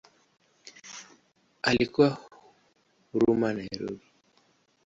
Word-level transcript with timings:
Alikulia 1.69 2.11
Huruma 3.09 3.49
Nairobi. 3.57 4.05